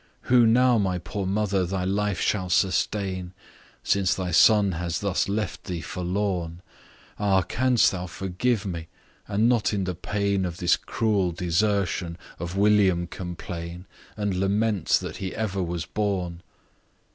"Who 0.21 0.47
now, 0.47 0.79
my 0.79 0.97
poor 0.97 1.27
mother, 1.27 1.63
thy 1.63 1.83
life 1.83 2.19
shall 2.19 2.49
sustain, 2.49 3.33
Since 3.83 4.15
thy 4.15 4.31
son 4.31 4.71
has 4.71 4.99
thus 5.01 5.29
left 5.29 5.65
thee 5.65 5.81
forlorn? 5.81 6.63
Ah! 7.19 7.43
canst 7.43 7.91
thou 7.91 8.07
forgive 8.07 8.65
me? 8.65 8.87
And 9.27 9.47
not 9.47 9.75
in 9.75 9.83
the 9.83 9.93
pain 9.93 10.43
Of 10.43 10.57
this 10.57 10.75
cruel 10.75 11.31
desertion, 11.31 12.17
of 12.39 12.57
William 12.57 13.05
complain, 13.05 13.85
And 14.17 14.33
lament 14.33 14.87
that 15.03 15.17
he 15.17 15.35
ever 15.35 15.61
was 15.61 15.85
born? 15.85 16.41